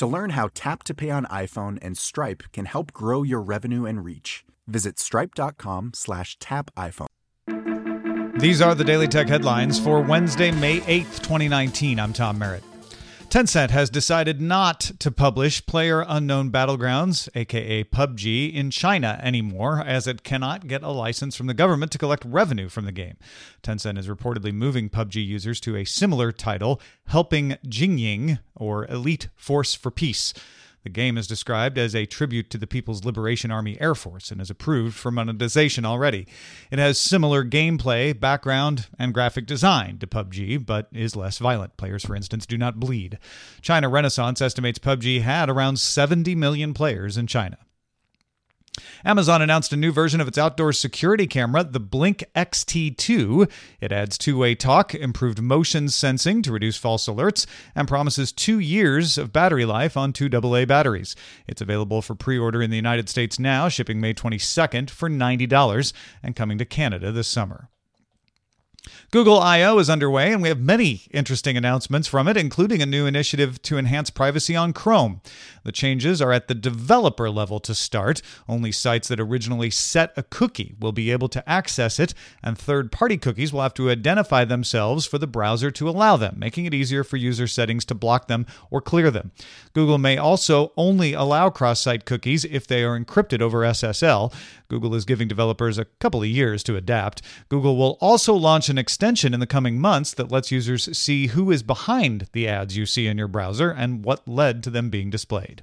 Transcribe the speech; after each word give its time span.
To 0.00 0.06
learn 0.06 0.30
how 0.30 0.48
Tap 0.54 0.82
to 0.84 0.94
Pay 0.94 1.10
on 1.10 1.26
iPhone 1.26 1.78
and 1.82 1.94
Stripe 1.94 2.44
can 2.54 2.64
help 2.64 2.90
grow 2.94 3.22
your 3.22 3.42
revenue 3.42 3.84
and 3.84 4.02
reach, 4.02 4.46
visit 4.66 4.98
stripe.com 4.98 5.90
slash 5.94 6.38
tap 6.38 6.70
iPhone. 6.74 7.08
These 8.40 8.62
are 8.62 8.74
the 8.74 8.82
Daily 8.82 9.08
Tech 9.08 9.28
headlines 9.28 9.78
for 9.78 10.00
Wednesday, 10.00 10.52
May 10.52 10.80
8th, 10.80 11.20
2019. 11.20 12.00
I'm 12.00 12.14
Tom 12.14 12.38
Merritt. 12.38 12.62
Tencent 13.30 13.70
has 13.70 13.90
decided 13.90 14.40
not 14.40 14.80
to 14.98 15.12
publish 15.12 15.64
Player 15.64 16.04
Unknown 16.08 16.50
Battlegrounds, 16.50 17.28
aka 17.36 17.84
PUBG, 17.84 18.52
in 18.52 18.72
China 18.72 19.20
anymore, 19.22 19.84
as 19.86 20.08
it 20.08 20.24
cannot 20.24 20.66
get 20.66 20.82
a 20.82 20.88
license 20.90 21.36
from 21.36 21.46
the 21.46 21.54
government 21.54 21.92
to 21.92 21.98
collect 21.98 22.24
revenue 22.24 22.68
from 22.68 22.86
the 22.86 22.92
game. 22.92 23.16
Tencent 23.62 23.98
is 23.98 24.08
reportedly 24.08 24.52
moving 24.52 24.90
PUBG 24.90 25.24
users 25.24 25.60
to 25.60 25.76
a 25.76 25.84
similar 25.84 26.32
title, 26.32 26.80
Heping 27.10 27.56
Jingying, 27.68 28.40
or 28.56 28.84
Elite 28.86 29.28
Force 29.36 29.76
for 29.76 29.92
Peace. 29.92 30.34
The 30.82 30.90
game 30.90 31.18
is 31.18 31.26
described 31.26 31.76
as 31.76 31.94
a 31.94 32.06
tribute 32.06 32.48
to 32.50 32.58
the 32.58 32.66
People's 32.66 33.04
Liberation 33.04 33.50
Army 33.50 33.78
Air 33.80 33.94
Force 33.94 34.30
and 34.30 34.40
is 34.40 34.50
approved 34.50 34.96
for 34.96 35.10
monetization 35.10 35.84
already. 35.84 36.26
It 36.70 36.78
has 36.78 36.98
similar 36.98 37.44
gameplay, 37.44 38.18
background, 38.18 38.88
and 38.98 39.12
graphic 39.12 39.46
design 39.46 39.98
to 39.98 40.06
PUBG, 40.06 40.64
but 40.64 40.88
is 40.92 41.16
less 41.16 41.38
violent. 41.38 41.76
Players, 41.76 42.04
for 42.04 42.16
instance, 42.16 42.46
do 42.46 42.56
not 42.56 42.80
bleed. 42.80 43.18
China 43.60 43.88
Renaissance 43.88 44.40
estimates 44.40 44.78
PUBG 44.78 45.20
had 45.20 45.50
around 45.50 45.78
70 45.78 46.34
million 46.34 46.72
players 46.72 47.18
in 47.18 47.26
China. 47.26 47.58
Amazon 49.04 49.42
announced 49.42 49.72
a 49.72 49.76
new 49.76 49.92
version 49.92 50.20
of 50.20 50.28
its 50.28 50.38
outdoor 50.38 50.72
security 50.72 51.26
camera, 51.26 51.64
the 51.64 51.80
Blink 51.80 52.24
XT2. 52.34 53.50
It 53.80 53.92
adds 53.92 54.18
two 54.18 54.38
way 54.38 54.54
talk, 54.54 54.94
improved 54.94 55.40
motion 55.40 55.88
sensing 55.88 56.42
to 56.42 56.52
reduce 56.52 56.76
false 56.76 57.06
alerts, 57.06 57.46
and 57.74 57.88
promises 57.88 58.32
two 58.32 58.58
years 58.58 59.18
of 59.18 59.32
battery 59.32 59.64
life 59.64 59.96
on 59.96 60.12
two 60.12 60.30
AA 60.32 60.64
batteries. 60.64 61.16
It's 61.46 61.60
available 61.60 62.02
for 62.02 62.14
pre 62.14 62.38
order 62.38 62.62
in 62.62 62.70
the 62.70 62.76
United 62.76 63.08
States 63.08 63.38
now, 63.38 63.68
shipping 63.68 64.00
May 64.00 64.14
22nd 64.14 64.90
for 64.90 65.08
$90 65.08 65.92
and 66.22 66.36
coming 66.36 66.58
to 66.58 66.64
Canada 66.64 67.12
this 67.12 67.28
summer. 67.28 67.70
Google 69.10 69.40
I/O 69.40 69.78
is 69.78 69.90
underway, 69.90 70.32
and 70.32 70.42
we 70.42 70.48
have 70.48 70.60
many 70.60 71.02
interesting 71.10 71.56
announcements 71.56 72.08
from 72.08 72.28
it, 72.28 72.36
including 72.36 72.80
a 72.80 72.86
new 72.86 73.06
initiative 73.06 73.60
to 73.62 73.78
enhance 73.78 74.10
privacy 74.10 74.56
on 74.56 74.72
Chrome. 74.72 75.20
The 75.64 75.72
changes 75.72 76.22
are 76.22 76.32
at 76.32 76.48
the 76.48 76.54
developer 76.54 77.28
level 77.28 77.60
to 77.60 77.74
start. 77.74 78.22
Only 78.48 78.72
sites 78.72 79.08
that 79.08 79.20
originally 79.20 79.70
set 79.70 80.12
a 80.16 80.22
cookie 80.22 80.74
will 80.80 80.92
be 80.92 81.10
able 81.10 81.28
to 81.28 81.46
access 81.48 81.98
it, 81.98 82.14
and 82.42 82.56
third 82.56 82.90
party 82.90 83.18
cookies 83.18 83.52
will 83.52 83.62
have 83.62 83.74
to 83.74 83.90
identify 83.90 84.44
themselves 84.44 85.04
for 85.04 85.18
the 85.18 85.26
browser 85.26 85.70
to 85.72 85.88
allow 85.88 86.16
them, 86.16 86.36
making 86.38 86.64
it 86.64 86.72
easier 86.72 87.04
for 87.04 87.16
user 87.18 87.46
settings 87.46 87.84
to 87.86 87.94
block 87.94 88.28
them 88.28 88.46
or 88.70 88.80
clear 88.80 89.10
them. 89.10 89.32
Google 89.74 89.98
may 89.98 90.16
also 90.16 90.72
only 90.76 91.12
allow 91.12 91.50
cross 91.50 91.80
site 91.80 92.06
cookies 92.06 92.44
if 92.46 92.66
they 92.66 92.82
are 92.82 92.98
encrypted 92.98 93.42
over 93.42 93.58
SSL. 93.60 94.32
Google 94.68 94.94
is 94.94 95.04
giving 95.04 95.28
developers 95.28 95.76
a 95.78 95.84
couple 95.84 96.22
of 96.22 96.28
years 96.28 96.62
to 96.62 96.76
adapt. 96.76 97.20
Google 97.48 97.76
will 97.76 97.98
also 98.00 98.34
launch 98.34 98.69
an 98.70 98.78
extension 98.78 99.34
in 99.34 99.40
the 99.40 99.46
coming 99.46 99.78
months 99.78 100.14
that 100.14 100.32
lets 100.32 100.50
users 100.50 100.96
see 100.96 101.28
who 101.28 101.50
is 101.50 101.62
behind 101.62 102.28
the 102.32 102.48
ads 102.48 102.76
you 102.76 102.86
see 102.86 103.06
in 103.06 103.18
your 103.18 103.28
browser 103.28 103.70
and 103.70 104.04
what 104.04 104.26
led 104.26 104.62
to 104.62 104.70
them 104.70 104.88
being 104.88 105.10
displayed. 105.10 105.62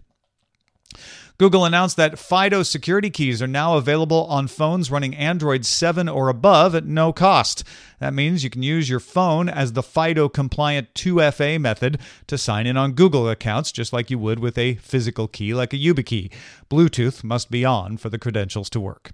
Google 1.40 1.66
announced 1.66 1.98
that 1.98 2.18
FIDO 2.18 2.64
security 2.64 3.12
keys 3.12 3.44
are 3.44 3.48
now 3.48 3.78
available 3.78 4.26
on 4.26 4.48
phones 4.48 4.90
running 4.90 5.16
Android 5.16 5.68
7 5.68 6.10
or 6.10 6.30
above 6.30 6.74
at 6.74 6.86
no 6.86 7.14
cost. 7.14 7.64
That 8.00 8.16
means 8.16 8.44
you 8.44 8.50
can 8.50 8.64
use 8.64 8.90
your 8.90 9.00
phone 9.00 9.48
as 9.48 9.74
the 9.74 9.84
FIDO 9.84 10.30
compliant 10.30 10.96
2FA 10.96 11.62
method 11.62 12.00
to 12.26 12.40
sign 12.40 12.66
in 12.66 12.76
on 12.76 12.94
Google 12.94 13.30
accounts, 13.30 13.72
just 13.72 13.94
like 13.94 14.10
you 14.10 14.18
would 14.18 14.40
with 14.40 14.58
a 14.58 14.76
physical 14.76 15.28
key 15.28 15.54
like 15.54 15.74
a 15.74 15.78
YubiKey. 15.78 16.32
Bluetooth 16.72 17.24
must 17.24 17.52
be 17.52 17.64
on 17.64 17.98
for 17.98 18.10
the 18.10 18.18
credentials 18.18 18.70
to 18.72 18.80
work. 18.80 19.12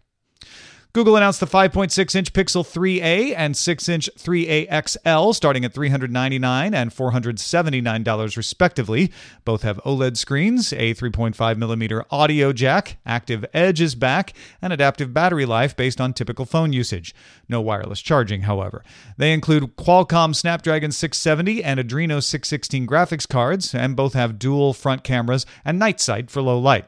Google 0.93 1.15
announced 1.15 1.39
the 1.39 1.47
5.6 1.47 2.15
inch 2.15 2.33
Pixel 2.33 2.63
3a 2.63 3.33
and 3.35 3.57
6 3.57 3.89
inch 3.89 4.11
3a 4.15 4.87
XL 4.87 5.31
starting 5.31 5.65
at 5.65 5.73
399 5.73 6.75
and 6.75 6.91
$479 6.91 8.37
respectively. 8.37 9.11
Both 9.43 9.63
have 9.63 9.81
OLED 9.83 10.17
screens, 10.17 10.71
a 10.71 10.93
3.5 10.93 11.57
millimeter 11.57 12.05
audio 12.11 12.53
jack, 12.53 12.97
active 13.07 13.43
edge 13.55 13.81
is 13.81 13.95
back, 13.95 14.33
and 14.61 14.71
adaptive 14.71 15.15
battery 15.15 15.47
life 15.47 15.75
based 15.75 15.99
on 15.99 16.13
typical 16.13 16.45
phone 16.45 16.73
usage. 16.73 17.15
No 17.49 17.59
wireless 17.59 17.99
charging, 17.99 18.41
however. 18.41 18.83
They 19.17 19.33
include 19.33 19.75
Qualcomm 19.75 20.35
Snapdragon 20.35 20.91
670 20.91 21.63
and 21.63 21.79
Adreno 21.79 22.21
616 22.21 22.85
graphics 22.85 23.27
cards, 23.27 23.73
and 23.73 23.95
both 23.95 24.13
have 24.13 24.37
dual 24.37 24.73
front 24.73 25.03
cameras 25.03 25.47
and 25.65 25.79
night 25.79 25.99
sight 25.99 26.29
for 26.29 26.43
low 26.43 26.59
light. 26.59 26.85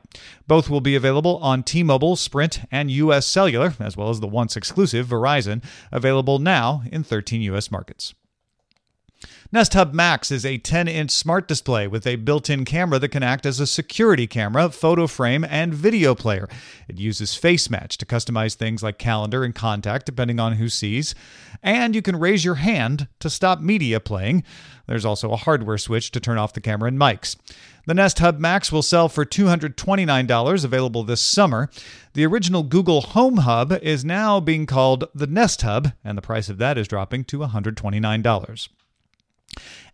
Both 0.48 0.70
will 0.70 0.80
be 0.80 0.96
available 0.96 1.38
on 1.38 1.64
T 1.64 1.82
Mobile, 1.82 2.16
Sprint, 2.16 2.62
and 2.70 2.92
US 2.92 3.26
Cellular, 3.26 3.74
as 3.80 3.95
well 3.96 4.10
as 4.10 4.20
the 4.20 4.28
once 4.28 4.56
exclusive 4.56 5.08
Verizon, 5.08 5.64
available 5.92 6.40
now 6.40 6.84
in 6.92 7.04
13 7.04 7.42
US 7.42 7.72
markets. 7.72 8.14
Nest 9.52 9.76
Hub 9.76 9.94
Max 9.94 10.32
is 10.32 10.44
a 10.44 10.58
10 10.58 10.88
inch 10.88 11.12
smart 11.12 11.48
display 11.48 11.88
with 11.88 12.08
a 12.08 12.16
built 12.16 12.50
in 12.50 12.66
camera 12.66 12.98
that 12.98 13.10
can 13.10 13.22
act 13.22 13.46
as 13.46 13.60
a 13.60 13.68
security 13.68 14.26
camera, 14.26 14.72
photo 14.72 15.06
frame, 15.06 15.46
and 15.48 15.72
video 15.72 16.16
player. 16.16 16.50
It 16.88 16.98
uses 16.98 17.36
Face 17.36 17.70
Match 17.70 18.00
to 18.00 18.08
customize 18.08 18.56
things 18.56 18.82
like 18.82 18.98
calendar 18.98 19.44
and 19.44 19.54
contact 19.54 20.08
depending 20.08 20.40
on 20.40 20.54
who 20.54 20.68
sees. 20.68 21.14
And 21.62 21.94
you 21.94 22.02
can 22.02 22.20
raise 22.20 22.44
your 22.44 22.56
hand 22.56 23.08
to 23.20 23.30
stop 23.30 23.62
media 23.62 24.00
playing. 24.00 24.44
There's 24.88 25.06
also 25.06 25.32
a 25.32 25.38
hardware 25.38 25.78
switch 25.78 26.10
to 26.12 26.20
turn 26.20 26.40
off 26.40 26.54
the 26.54 26.60
camera 26.60 26.88
and 26.88 27.00
mics. 27.00 27.36
The 27.86 27.94
Nest 27.94 28.18
Hub 28.18 28.40
Max 28.40 28.72
will 28.72 28.82
sell 28.82 29.10
for 29.10 29.26
$229, 29.26 30.66
available 30.66 31.04
this 31.04 31.22
summer. 31.22 31.70
The 32.14 32.26
original 32.26 32.64
Google 32.64 33.02
Home 33.02 33.38
Hub 33.38 33.72
is 33.84 34.04
now 34.04 34.40
being 34.40 34.66
called 34.66 35.08
the 35.14 35.28
Nest 35.28 35.62
Hub, 35.62 35.92
and 36.04 36.18
the 36.18 36.24
price 36.24 36.50
of 36.50 36.58
that 36.58 36.80
is 36.80 36.88
dropping 36.88 37.26
to 37.26 37.40
$129. 37.40 38.70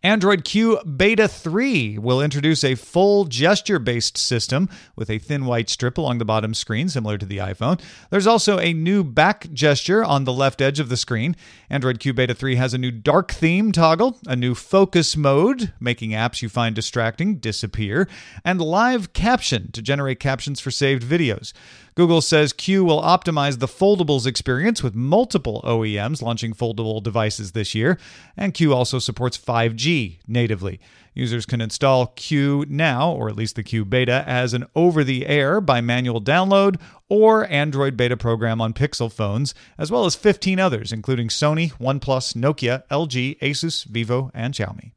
Android 0.03 0.43
Q 0.43 0.79
Beta 0.83 1.27
3 1.27 1.99
will 1.99 2.21
introduce 2.21 2.63
a 2.63 2.73
full 2.73 3.25
gesture 3.25 3.77
based 3.77 4.17
system 4.17 4.67
with 4.95 5.11
a 5.11 5.19
thin 5.19 5.45
white 5.45 5.69
strip 5.69 5.97
along 5.97 6.17
the 6.17 6.25
bottom 6.25 6.55
screen, 6.55 6.89
similar 6.89 7.19
to 7.19 7.25
the 7.25 7.37
iPhone. 7.37 7.79
There's 8.09 8.25
also 8.25 8.57
a 8.57 8.73
new 8.73 9.03
back 9.03 9.51
gesture 9.53 10.03
on 10.03 10.23
the 10.23 10.33
left 10.33 10.59
edge 10.59 10.79
of 10.79 10.89
the 10.89 10.97
screen. 10.97 11.35
Android 11.69 11.99
Q 11.99 12.13
Beta 12.13 12.33
3 12.33 12.55
has 12.55 12.73
a 12.73 12.79
new 12.79 12.89
dark 12.89 13.31
theme 13.31 13.71
toggle, 13.71 14.17
a 14.25 14.35
new 14.35 14.55
focus 14.55 15.15
mode, 15.15 15.71
making 15.79 16.11
apps 16.11 16.41
you 16.41 16.49
find 16.49 16.75
distracting 16.75 17.35
disappear, 17.35 18.07
and 18.43 18.59
live 18.59 19.13
caption 19.13 19.71
to 19.71 19.83
generate 19.83 20.19
captions 20.19 20.59
for 20.59 20.71
saved 20.71 21.03
videos. 21.03 21.53
Google 21.93 22.21
says 22.21 22.53
Q 22.53 22.85
will 22.85 23.01
optimize 23.01 23.59
the 23.59 23.67
foldables 23.67 24.25
experience 24.25 24.81
with 24.81 24.95
multiple 24.95 25.61
OEMs 25.65 26.21
launching 26.21 26.53
foldable 26.53 27.03
devices 27.03 27.51
this 27.51 27.75
year, 27.75 27.97
and 28.37 28.53
Q 28.53 28.73
also 28.73 28.97
supports 28.97 29.37
5G 29.37 30.19
natively. 30.25 30.79
Users 31.13 31.45
can 31.45 31.59
install 31.59 32.07
Q 32.07 32.65
now, 32.69 33.11
or 33.11 33.27
at 33.27 33.35
least 33.35 33.57
the 33.57 33.63
Q 33.63 33.83
beta, 33.83 34.23
as 34.25 34.53
an 34.53 34.65
over 34.73 35.03
the 35.03 35.27
air 35.27 35.59
by 35.59 35.81
manual 35.81 36.21
download 36.21 36.79
or 37.09 37.45
Android 37.51 37.97
beta 37.97 38.15
program 38.15 38.61
on 38.61 38.73
Pixel 38.73 39.11
phones, 39.11 39.53
as 39.77 39.91
well 39.91 40.05
as 40.05 40.15
15 40.15 40.59
others, 40.59 40.93
including 40.93 41.27
Sony, 41.27 41.73
OnePlus, 41.73 42.35
Nokia, 42.35 42.83
LG, 42.89 43.37
Asus, 43.39 43.83
Vivo, 43.83 44.31
and 44.33 44.53
Xiaomi. 44.53 44.91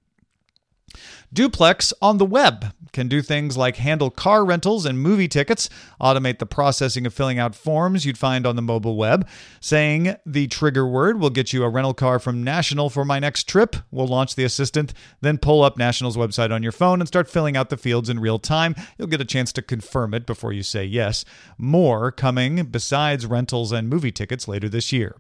Duplex 1.35 1.93
on 2.01 2.19
the 2.19 2.25
web 2.25 2.73
can 2.93 3.09
do 3.09 3.21
things 3.21 3.57
like 3.57 3.75
handle 3.79 4.09
car 4.09 4.45
rentals 4.45 4.87
and 4.87 5.01
movie 5.01 5.27
tickets, 5.27 5.69
automate 6.01 6.39
the 6.39 6.47
processing 6.47 7.07
of 7.07 7.13
filling 7.13 7.41
out 7.41 7.57
forms 7.57 8.07
you'd 8.07 8.17
find 8.17 8.47
on 8.47 8.55
the 8.55 8.63
mobile 8.63 8.97
web. 8.97 9.27
Saying 9.59 10.15
the 10.25 10.47
trigger 10.47 10.87
word 10.87 11.19
will 11.19 11.31
get 11.31 11.53
you 11.53 11.65
a 11.65 11.69
rental 11.69 11.93
car 11.93 12.21
from 12.21 12.45
National 12.45 12.89
for 12.89 13.05
my 13.05 13.19
next 13.19 13.49
trip. 13.49 13.75
We'll 13.91 14.07
launch 14.07 14.37
the 14.37 14.45
assistant, 14.45 14.95
then 15.23 15.39
pull 15.39 15.65
up 15.65 15.77
National's 15.77 16.17
website 16.17 16.53
on 16.53 16.63
your 16.63 16.71
phone 16.71 17.01
and 17.01 17.09
start 17.09 17.29
filling 17.29 17.57
out 17.57 17.69
the 17.69 17.77
fields 17.77 18.09
in 18.09 18.21
real 18.21 18.39
time. 18.39 18.77
You'll 18.97 19.09
get 19.09 19.21
a 19.21 19.25
chance 19.25 19.53
to 19.55 19.63
confirm 19.63 20.15
it 20.15 20.27
before 20.27 20.53
you 20.53 20.63
say 20.63 20.85
yes. 20.85 21.25
More 21.59 22.13
coming 22.13 22.67
besides 22.67 23.27
rentals 23.27 23.73
and 23.73 23.89
movie 23.89 24.13
tickets 24.13 24.47
later 24.47 24.69
this 24.69 24.93
year. 24.93 25.17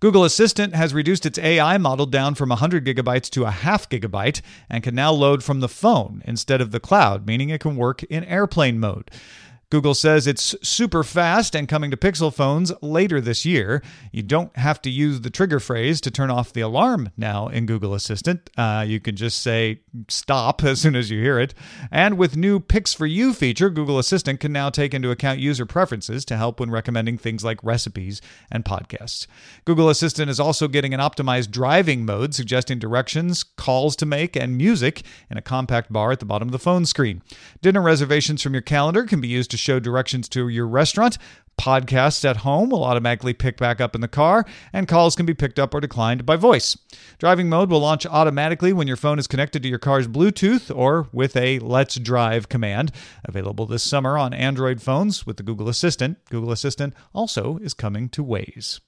Google 0.00 0.24
Assistant 0.24 0.74
has 0.74 0.94
reduced 0.94 1.26
its 1.26 1.38
AI 1.38 1.76
model 1.76 2.06
down 2.06 2.34
from 2.34 2.48
100 2.48 2.86
gigabytes 2.86 3.28
to 3.30 3.44
a 3.44 3.50
half 3.50 3.86
gigabyte 3.86 4.40
and 4.70 4.82
can 4.82 4.94
now 4.94 5.12
load 5.12 5.44
from 5.44 5.60
the 5.60 5.68
phone 5.68 6.22
instead 6.24 6.62
of 6.62 6.70
the 6.70 6.80
cloud, 6.80 7.26
meaning 7.26 7.50
it 7.50 7.60
can 7.60 7.76
work 7.76 8.02
in 8.04 8.24
airplane 8.24 8.80
mode. 8.80 9.10
Google 9.70 9.94
says 9.94 10.26
it's 10.26 10.56
super 10.62 11.04
fast 11.04 11.54
and 11.54 11.68
coming 11.68 11.92
to 11.92 11.96
Pixel 11.96 12.34
phones 12.34 12.72
later 12.82 13.20
this 13.20 13.46
year. 13.46 13.82
You 14.10 14.24
don't 14.24 14.54
have 14.56 14.82
to 14.82 14.90
use 14.90 15.20
the 15.20 15.30
trigger 15.30 15.60
phrase 15.60 16.00
to 16.00 16.10
turn 16.10 16.28
off 16.28 16.52
the 16.52 16.60
alarm 16.60 17.10
now 17.16 17.46
in 17.46 17.66
Google 17.66 17.94
Assistant. 17.94 18.50
Uh, 18.58 18.84
you 18.84 18.98
can 18.98 19.14
just 19.14 19.40
say 19.40 19.80
stop 20.08 20.64
as 20.64 20.80
soon 20.80 20.96
as 20.96 21.08
you 21.08 21.22
hear 21.22 21.38
it. 21.38 21.54
And 21.92 22.18
with 22.18 22.36
new 22.36 22.58
Picks 22.58 22.92
for 22.92 23.06
You 23.06 23.32
feature, 23.32 23.70
Google 23.70 24.00
Assistant 24.00 24.40
can 24.40 24.52
now 24.52 24.70
take 24.70 24.92
into 24.92 25.12
account 25.12 25.38
user 25.38 25.64
preferences 25.64 26.24
to 26.24 26.36
help 26.36 26.58
when 26.58 26.72
recommending 26.72 27.16
things 27.16 27.44
like 27.44 27.62
recipes 27.62 28.20
and 28.50 28.64
podcasts. 28.64 29.28
Google 29.64 29.88
Assistant 29.88 30.28
is 30.28 30.40
also 30.40 30.66
getting 30.66 30.92
an 30.92 31.00
optimized 31.00 31.52
driving 31.52 32.04
mode, 32.04 32.34
suggesting 32.34 32.80
directions, 32.80 33.44
calls 33.44 33.94
to 33.94 34.06
make, 34.06 34.34
and 34.34 34.56
music 34.56 35.02
in 35.30 35.36
a 35.36 35.42
compact 35.42 35.92
bar 35.92 36.10
at 36.10 36.18
the 36.18 36.26
bottom 36.26 36.48
of 36.48 36.52
the 36.52 36.58
phone 36.58 36.84
screen. 36.84 37.22
Dinner 37.62 37.80
reservations 37.80 38.42
from 38.42 38.52
your 38.52 38.62
calendar 38.62 39.04
can 39.04 39.20
be 39.20 39.28
used 39.28 39.52
to 39.52 39.59
show 39.60 39.78
directions 39.78 40.28
to 40.30 40.48
your 40.48 40.66
restaurant. 40.66 41.18
Podcasts 41.60 42.24
at 42.24 42.38
home 42.38 42.70
will 42.70 42.82
automatically 42.82 43.34
pick 43.34 43.58
back 43.58 43.82
up 43.82 43.94
in 43.94 44.00
the 44.00 44.08
car, 44.08 44.46
and 44.72 44.88
calls 44.88 45.14
can 45.14 45.26
be 45.26 45.34
picked 45.34 45.58
up 45.58 45.74
or 45.74 45.80
declined 45.80 46.24
by 46.24 46.36
voice. 46.36 46.74
Driving 47.18 47.50
mode 47.50 47.68
will 47.68 47.80
launch 47.80 48.06
automatically 48.06 48.72
when 48.72 48.88
your 48.88 48.96
phone 48.96 49.18
is 49.18 49.26
connected 49.26 49.62
to 49.62 49.68
your 49.68 49.78
car's 49.78 50.08
Bluetooth 50.08 50.74
or 50.74 51.08
with 51.12 51.36
a 51.36 51.58
Let's 51.58 51.96
Drive 51.96 52.48
command. 52.48 52.92
Available 53.26 53.66
this 53.66 53.82
summer 53.82 54.16
on 54.16 54.32
Android 54.32 54.80
phones 54.80 55.26
with 55.26 55.36
the 55.36 55.42
Google 55.42 55.68
Assistant. 55.68 56.16
Google 56.30 56.50
Assistant 56.50 56.94
also 57.12 57.58
is 57.58 57.74
coming 57.74 58.08
to 58.08 58.24
Waze. 58.24 58.80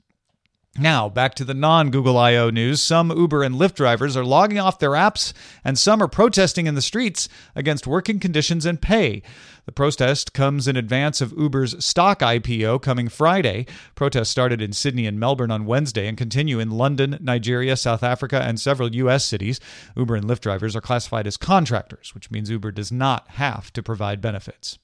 Now, 0.79 1.11
back 1.11 1.35
to 1.35 1.45
the 1.45 1.53
non 1.53 1.91
Google 1.91 2.17
I.O. 2.17 2.49
news. 2.49 2.81
Some 2.81 3.11
Uber 3.11 3.43
and 3.43 3.57
Lyft 3.57 3.75
drivers 3.75 4.17
are 4.17 4.25
logging 4.25 4.59
off 4.59 4.79
their 4.79 4.93
apps, 4.93 5.35
and 5.63 5.79
some 5.79 6.03
are 6.03 6.09
protesting 6.09 6.67
in 6.67 6.75
the 6.75 6.81
streets 6.81 7.29
against 7.55 7.87
working 7.87 8.19
conditions 8.19 8.65
and 8.65 8.81
pay. 8.81 9.23
The 9.67 9.73
protest 9.73 10.33
comes 10.33 10.67
in 10.67 10.77
advance 10.77 11.21
of 11.21 11.35
Uber's 11.37 11.85
stock 11.85 12.21
IPO 12.21 12.81
coming 12.81 13.11
Friday. 13.11 13.67
Protests 13.95 14.31
started 14.31 14.63
in 14.63 14.73
Sydney 14.73 15.07
and 15.07 15.21
Melbourne 15.21 15.51
on 15.51 15.67
Wednesday 15.67 16.09
and 16.09 16.17
continue 16.17 16.59
in 16.59 16.71
London, 16.71 17.19
Nigeria, 17.21 17.77
South 17.77 18.03
Africa, 18.03 18.41
and 18.41 18.59
several 18.59 18.95
U.S. 18.95 19.27
cities. 19.27 19.61
Uber 19.95 20.17
and 20.17 20.25
Lyft 20.25 20.41
drivers 20.41 20.75
are 20.75 20.81
classified 20.81 21.27
as 21.27 21.37
contractors, 21.37 22.15
which 22.15 22.31
means 22.31 22.49
Uber 22.49 22.73
does 22.73 22.91
not 22.91 23.29
have 23.33 23.71
to 23.75 23.83
provide 23.83 24.23
benefits. 24.23 24.79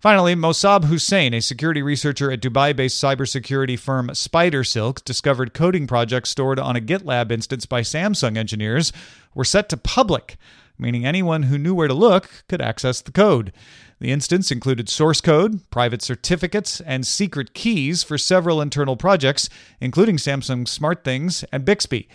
Finally, 0.00 0.34
Mossab 0.34 0.86
Hussein, 0.86 1.34
a 1.34 1.40
security 1.40 1.82
researcher 1.82 2.30
at 2.30 2.40
Dubai 2.40 2.74
based 2.74 3.02
cybersecurity 3.02 3.78
firm 3.78 4.08
SpiderSilk, 4.08 5.04
discovered 5.04 5.52
coding 5.52 5.86
projects 5.86 6.30
stored 6.30 6.58
on 6.58 6.76
a 6.76 6.80
GitLab 6.80 7.30
instance 7.30 7.66
by 7.66 7.82
Samsung 7.82 8.36
engineers 8.36 8.92
were 9.34 9.44
set 9.44 9.68
to 9.68 9.76
public, 9.76 10.36
meaning 10.78 11.04
anyone 11.04 11.44
who 11.44 11.58
knew 11.58 11.74
where 11.74 11.88
to 11.88 11.94
look 11.94 12.44
could 12.48 12.62
access 12.62 13.00
the 13.00 13.12
code. 13.12 13.52
The 14.00 14.10
instance 14.10 14.50
included 14.50 14.88
source 14.88 15.20
code, 15.20 15.68
private 15.70 16.00
certificates, 16.00 16.80
and 16.80 17.06
secret 17.06 17.52
keys 17.52 18.02
for 18.02 18.16
several 18.16 18.62
internal 18.62 18.96
projects, 18.96 19.50
including 19.78 20.16
Samsung 20.16 20.64
SmartThings 20.64 21.44
and 21.52 21.66
Bixby. 21.66 22.08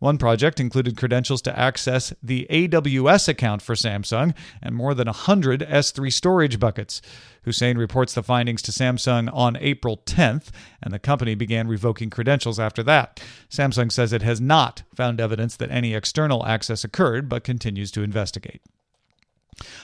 One 0.00 0.16
project 0.16 0.58
included 0.58 0.96
credentials 0.96 1.42
to 1.42 1.56
access 1.56 2.12
the 2.22 2.46
AWS 2.50 3.28
account 3.28 3.60
for 3.60 3.74
Samsung 3.74 4.34
and 4.62 4.74
more 4.74 4.94
than 4.94 5.06
100 5.06 5.60
S3 5.60 6.12
storage 6.12 6.58
buckets. 6.58 7.02
Hussein 7.44 7.76
reports 7.78 8.14
the 8.14 8.22
findings 8.22 8.62
to 8.62 8.72
Samsung 8.72 9.30
on 9.32 9.56
April 9.60 10.02
10th, 10.06 10.48
and 10.82 10.92
the 10.92 10.98
company 10.98 11.34
began 11.34 11.68
revoking 11.68 12.10
credentials 12.10 12.58
after 12.58 12.82
that. 12.82 13.22
Samsung 13.50 13.92
says 13.92 14.12
it 14.12 14.22
has 14.22 14.40
not 14.40 14.82
found 14.94 15.20
evidence 15.20 15.54
that 15.56 15.70
any 15.70 15.94
external 15.94 16.46
access 16.46 16.82
occurred, 16.82 17.28
but 17.28 17.44
continues 17.44 17.90
to 17.92 18.02
investigate. 18.02 18.62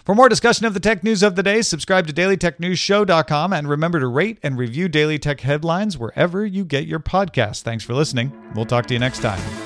For 0.04 0.14
more 0.14 0.30
discussion 0.30 0.64
of 0.64 0.72
the 0.72 0.80
tech 0.80 1.04
news 1.04 1.22
of 1.22 1.36
the 1.36 1.42
day, 1.42 1.60
subscribe 1.60 2.06
to 2.06 2.12
dailytechnewsshow.com 2.14 3.52
and 3.52 3.68
remember 3.68 4.00
to 4.00 4.06
rate 4.06 4.38
and 4.42 4.56
review 4.56 4.88
Daily 4.88 5.18
Tech 5.18 5.40
headlines 5.40 5.98
wherever 5.98 6.46
you 6.46 6.64
get 6.64 6.86
your 6.86 7.00
podcasts. 7.00 7.60
Thanks 7.60 7.84
for 7.84 7.92
listening. 7.92 8.32
We'll 8.54 8.64
talk 8.64 8.86
to 8.86 8.94
you 8.94 9.00
next 9.00 9.20
time. 9.20 9.65